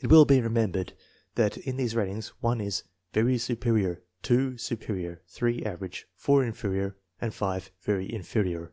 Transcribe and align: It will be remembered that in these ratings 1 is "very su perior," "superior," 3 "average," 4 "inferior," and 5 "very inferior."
It 0.00 0.08
will 0.10 0.24
be 0.24 0.40
remembered 0.40 0.94
that 1.36 1.56
in 1.56 1.76
these 1.76 1.94
ratings 1.94 2.30
1 2.42 2.60
is 2.60 2.82
"very 3.12 3.38
su 3.38 3.54
perior," 3.54 4.00
"superior," 4.58 5.22
3 5.28 5.62
"average," 5.64 6.08
4 6.16 6.44
"inferior," 6.44 6.96
and 7.20 7.32
5 7.32 7.70
"very 7.80 8.12
inferior." 8.12 8.72